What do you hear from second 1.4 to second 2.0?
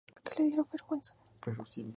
Copa Asiática.